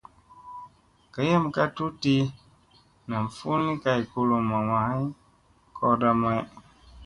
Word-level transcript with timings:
Gayam 1.13 1.43
ka 1.55 1.63
tuɗti 1.75 2.15
nam 3.09 3.23
fulli 3.37 3.73
kay 3.83 4.01
kulumma 4.11 4.57
may 4.69 4.99
koorda 5.77 6.11
may. 6.21 6.39